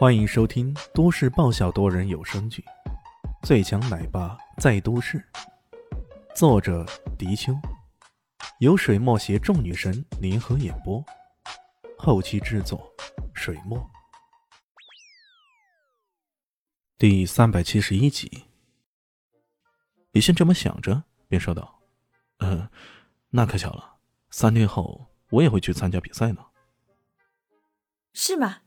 [0.00, 2.64] 欢迎收听都市爆笑多人有声剧
[3.46, 5.18] 《最强奶爸在都市》，
[6.34, 6.86] 作者：
[7.18, 7.52] 迪秋，
[8.60, 11.04] 由水墨携众女神联合演播，
[11.98, 12.90] 后期制作：
[13.34, 13.78] 水墨。
[16.96, 18.44] 第三百七十一集，
[20.12, 21.78] 李现这么想着，便说道
[22.40, 22.70] ：“嗯，
[23.28, 23.98] 那可巧了，
[24.30, 26.46] 三天后我也会去参加比赛呢。”
[28.14, 28.62] 是吗？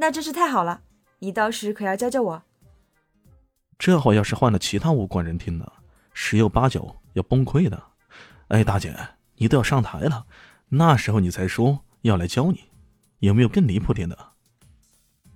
[0.00, 0.80] 那真是太好了！
[1.18, 2.42] 你到时可要教教我。
[3.78, 5.70] 这话要是换了其他武馆人听了，
[6.14, 7.82] 十有八九要崩溃的。
[8.48, 8.96] 哎，大姐，
[9.34, 10.26] 你都要上台了，
[10.70, 12.70] 那时候你才说要来教你，
[13.18, 14.16] 有没有更离谱点的？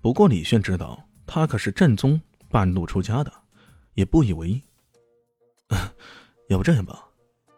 [0.01, 3.31] 不过李炫知道他可是正宗半路出家的，
[3.93, 4.63] 也不以为意。
[6.49, 7.07] 要不这样吧，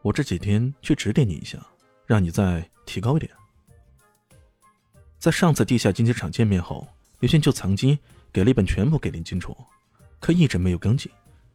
[0.03, 1.65] 我这几天去指点你一下，
[2.05, 3.31] 让你再提高一点。
[5.21, 6.87] 在上次地下竞技场见面后，
[7.21, 7.99] 刘轩就曾经
[8.33, 9.57] 给了一本全部给林金楚，
[10.21, 11.11] 可一直没有跟进，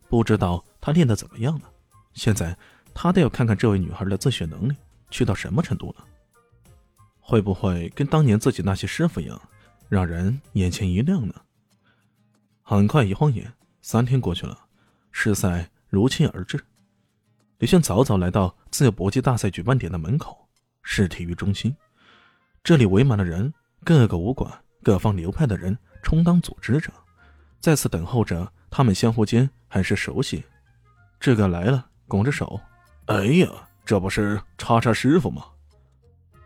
[0.09, 1.71] 不知道他练的怎么样了。
[2.13, 2.57] 现在
[2.93, 4.75] 他倒要看看这位女孩的自学能力
[5.09, 6.05] 去到什么程度了，
[7.19, 9.39] 会不会跟当年自己那些师傅一样，
[9.87, 11.33] 让人眼前一亮呢？
[12.63, 14.65] 很快一晃眼，三天过去了，
[15.11, 16.59] 试赛如期而至。
[17.59, 20.47] 刘轩早早来到自由搏击大赛举办点的门口，
[20.81, 21.75] 市体育中心，
[22.63, 23.53] 这里围满了人。
[23.83, 26.91] 各个武馆、各方流派的人充当组织者，
[27.59, 30.43] 在此等候着他们相互间很是熟悉。
[31.19, 32.59] 这个来了，拱着手
[33.05, 33.47] ：“哎呀，
[33.85, 35.45] 这不是叉叉师傅吗？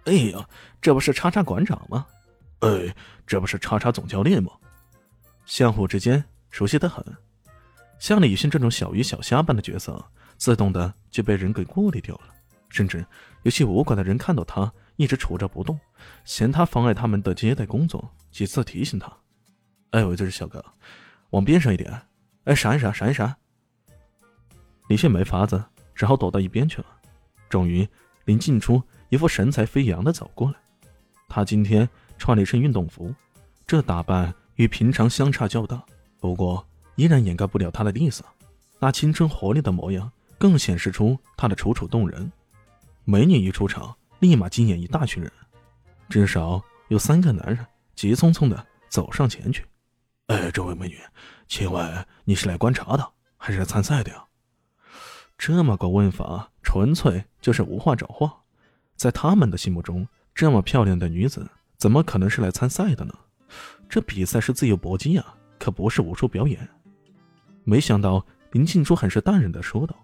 [0.03, 0.47] 哎呀，
[0.81, 2.06] 这不是叉叉馆长吗？
[2.59, 2.94] 哎，
[3.25, 4.52] 这不是叉叉总教练吗？”
[5.45, 7.03] 相互之间熟悉的很。
[8.00, 10.03] 像李迅这种小鱼小虾般的角色，
[10.38, 12.33] 自动的就被人给过滤掉了。
[12.67, 13.06] 甚至
[13.44, 14.72] 有些武馆的人看到他。
[14.97, 15.79] 一直杵着不动，
[16.23, 19.11] 嫌他妨碍他们的接待工作，几次提醒他
[19.91, 20.63] ：“哎，我这是小哥，
[21.31, 22.01] 往边上一点，
[22.45, 23.35] 哎，闪一闪，闪一闪。”
[24.88, 25.63] 李迅没法子，
[25.94, 26.88] 只好躲到一边去了。
[27.50, 27.88] 终于，
[28.25, 30.57] 林静初一副神采飞扬的走过来。
[31.28, 33.13] 他今天穿了一身运动服，
[33.66, 35.84] 这打扮与平常相差较大，
[36.19, 38.23] 不过依然掩盖不了他的厉色。
[38.79, 42.31] 那青春活力的模样，更显示出他的楚楚动人。
[43.03, 43.95] 美女一出场。
[44.20, 45.31] 立马惊艳一大群人，
[46.09, 47.66] 至少有三个男人
[47.96, 49.66] 急匆匆的走上前去。
[50.28, 51.00] 哎，这位美女，
[51.48, 54.26] 请问你是来观察的，还是来参赛的呀？
[55.38, 58.42] 这么个问法，纯粹就是无话找话。
[58.96, 61.47] 在他们的心目中，这么漂亮的女子，
[61.78, 63.14] 怎么可能是来参赛的呢？
[63.88, 66.68] 这比赛是自由搏击啊，可不是武术表演。
[67.64, 69.96] 没想到林静珠很是淡然的说道：“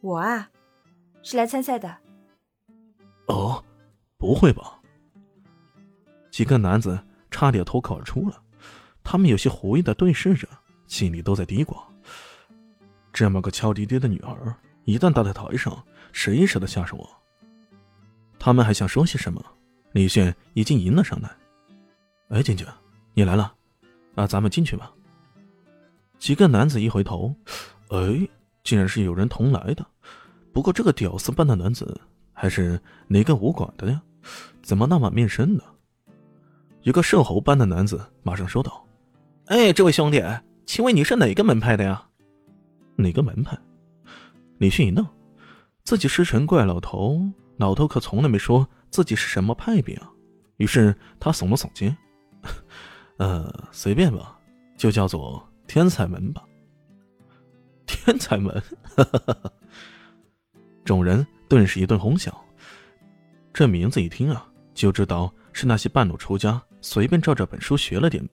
[0.00, 0.50] 我啊，
[1.22, 1.98] 是来参赛的。”
[3.26, 3.62] 哦，
[4.18, 4.80] 不会吧！
[6.30, 6.98] 几个男子
[7.30, 8.42] 差点脱口而出了，
[9.02, 10.48] 他们有些狐疑的对视着，
[10.86, 11.76] 心里都在嘀咕：
[13.12, 15.82] 这么个俏滴滴的女儿，一旦搭在台上，
[16.12, 17.10] 谁舍得下手啊？
[18.38, 19.42] 他们还想说些什么，
[19.92, 21.30] 李炫已经迎了上来。
[22.28, 22.66] 哎，静静，
[23.14, 23.54] 你来了，
[24.16, 24.92] 啊，咱们进去吧。
[26.18, 27.34] 几个男子一回头，
[27.88, 28.28] 哎，
[28.64, 29.86] 竟然是有人同来的。
[30.52, 32.00] 不过这个屌丝般的男子。
[32.44, 32.78] 还是
[33.08, 34.02] 哪个武馆的呀？
[34.62, 35.62] 怎么那么面生呢？
[36.82, 38.86] 一个瘦猴般的男子马上说道
[39.48, 40.22] ：“哎，这位兄弟，
[40.66, 42.06] 请问你是哪个门派的呀？”
[42.96, 43.58] 哪个门派？
[44.58, 45.06] 李迅一愣，
[45.84, 47.18] 自己师承怪老头，
[47.56, 50.10] 老头可从来没说自己是什么派别啊。
[50.58, 51.96] 于是他耸了耸肩
[53.16, 54.38] ：“呃，随便吧，
[54.76, 56.44] 就叫做天才门吧。”
[57.88, 58.62] 天才门，
[60.84, 61.26] 众人。
[61.48, 62.36] 顿时一顿哄笑，
[63.52, 68.26] 这名字一听啊，就知道是那些半路出家、随便照着本书学了点、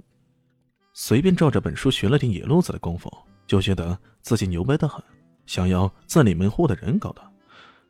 [0.94, 3.12] 随便照着本书学了点野路子的功夫，
[3.46, 5.04] 就觉得自己牛掰的很，
[5.46, 7.22] 想要自立门户的人搞的。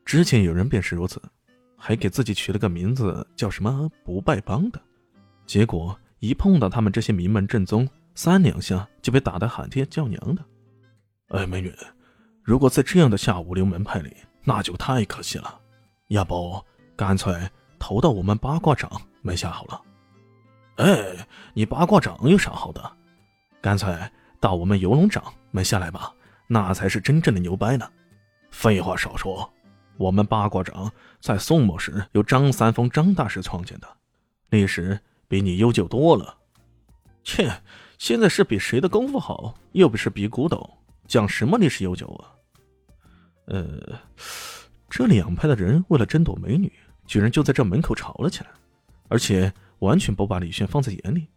[0.03, 1.21] 之前有人便是如此，
[1.77, 4.81] 还给自己取了个名字叫什么“不败帮”的，
[5.45, 10.43] 结果一碰到他们这些名门正宗，三两下就被打得喊爹叫娘的。
[11.29, 11.73] 哎，美女，
[12.43, 15.59] 如果在这样的下五流门派里，那就太可惜了，
[16.07, 16.63] 要不
[16.95, 17.33] 干脆
[17.79, 18.89] 投到我们八卦掌
[19.21, 19.81] 门下好了。
[20.77, 22.91] 哎，你八卦掌有啥好的？
[23.61, 23.95] 干脆
[24.39, 26.11] 到我们游龙掌门下来吧，
[26.47, 27.87] 那才是真正的牛掰呢。
[28.49, 29.47] 废话少说，
[29.97, 33.87] 我们八卦掌在宋末时由张三丰张大师创建的，
[34.49, 36.35] 历史比你悠久多了。
[37.23, 37.51] 切，
[37.99, 40.67] 现在是比谁的功夫好，又不是比古董，
[41.07, 42.33] 讲什么历史悠久啊？
[43.45, 43.99] 呃，
[44.89, 46.71] 这两派的人为了争夺美女，
[47.05, 48.49] 居然就在这门口吵了起来，
[49.07, 51.27] 而且完全不把李炫放在眼里。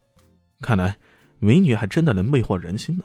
[0.61, 0.97] 看来
[1.39, 3.05] 美女还真的能魅惑人心呢。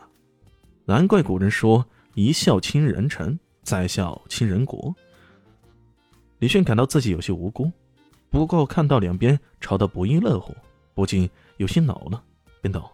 [0.86, 1.86] 难怪古人说
[2.16, 4.94] “一笑倾人城，再笑倾人国”。
[6.40, 7.72] 李炫感到自己有些无辜，
[8.30, 10.56] 不过看到两边吵得不亦乐乎，
[10.94, 12.24] 不禁有些恼了，
[12.62, 12.92] 便道：“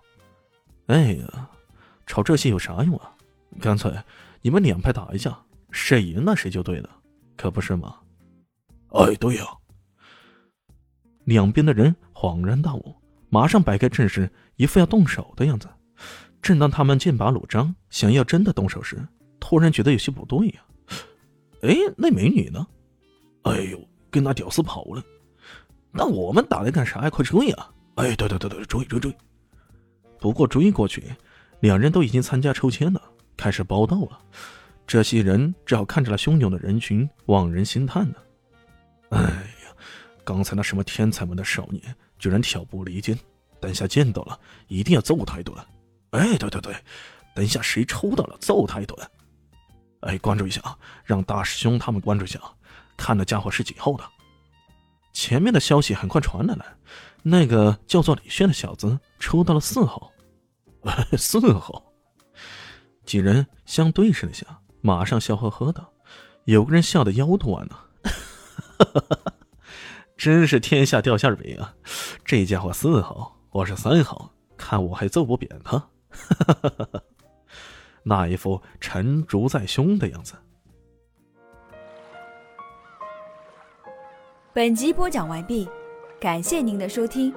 [0.88, 1.50] 哎呀，
[2.06, 3.12] 吵这些有啥用啊？
[3.60, 3.94] 干脆
[4.42, 5.38] 你们两派打一架，
[5.76, 6.90] 谁赢了谁就对了，
[7.36, 7.98] 可不是吗？”
[8.96, 9.44] 哎，对呀。
[11.26, 12.96] 两边的人恍然大悟，
[13.30, 15.68] 马上摆开阵势，一副要动手的样子。
[16.42, 19.06] 正当他们剑拔弩张，想要真的动手时，
[19.40, 20.62] 突然觉得有些不对呀。
[21.64, 22.66] 哎，那美女呢？
[23.44, 23.80] 哎呦，
[24.10, 25.04] 跟那屌丝跑了。
[25.92, 27.10] 那我们打来干啥呀？
[27.10, 27.70] 快追啊！
[27.96, 29.14] 哎，对对对对，追追追！
[30.20, 31.04] 不过追过去，
[31.60, 33.02] 两人都已经参加抽签了，
[33.36, 34.20] 开始报道了。
[34.88, 38.16] 这些人只好看着那汹涌的人群，望人心叹呢。
[39.10, 39.76] 哎呀，
[40.24, 41.82] 刚才那什么天才们的少年，
[42.20, 43.18] 居然挑拨离间，
[43.60, 45.56] 等下见到了，一定要揍他一顿。
[46.12, 46.76] 哎，对对对，
[47.34, 48.98] 等下谁抽到了，揍他一顿。
[50.02, 52.54] 哎，关注一下啊，让大师兄他们关注一下啊，
[52.96, 54.04] 看那家伙是几号的。
[55.14, 56.66] 前面的消息很快传来了，
[57.24, 60.12] 那个叫做李炫的小子抽到了四号。
[61.18, 61.84] 四号，
[63.04, 64.46] 几人相对视了一下，
[64.86, 65.84] 马上笑呵呵的，
[66.44, 67.88] 有个人笑得腰都弯了。
[70.16, 71.74] 真是天下掉馅饼啊！
[72.24, 75.90] 这家伙四号，我是三号，看我还揍不扁他！
[78.04, 80.36] 那一副沉竹在胸的样子。
[84.54, 85.68] 本集播讲完毕，
[86.20, 87.34] 感谢您的收听。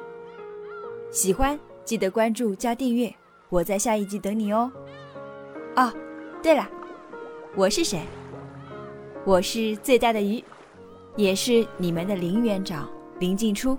[1.10, 3.10] 喜欢记得关注加订阅，
[3.48, 4.70] 我在下一集等你哦。
[5.76, 5.90] 哦，
[6.42, 6.68] 对了，
[7.58, 8.02] 我是谁？
[9.24, 10.40] 我是最大的鱼。
[11.16, 12.88] 也是你们的林园长
[13.18, 13.76] 林静初。